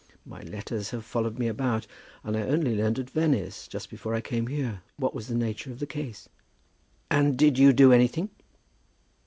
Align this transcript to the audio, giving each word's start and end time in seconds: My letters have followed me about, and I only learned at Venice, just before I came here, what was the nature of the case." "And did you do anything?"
My 0.25 0.41
letters 0.41 0.89
have 0.89 1.05
followed 1.05 1.37
me 1.37 1.47
about, 1.47 1.85
and 2.23 2.35
I 2.35 2.41
only 2.41 2.75
learned 2.75 2.97
at 2.97 3.07
Venice, 3.11 3.67
just 3.67 3.87
before 3.91 4.15
I 4.15 4.19
came 4.21 4.47
here, 4.47 4.81
what 4.97 5.13
was 5.13 5.27
the 5.27 5.35
nature 5.35 5.71
of 5.71 5.77
the 5.77 5.85
case." 5.85 6.27
"And 7.11 7.37
did 7.37 7.59
you 7.59 7.71
do 7.71 7.93
anything?" 7.93 8.31